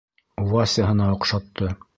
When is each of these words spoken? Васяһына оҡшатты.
Васяһына 0.53 1.11
оҡшатты. 1.19 1.73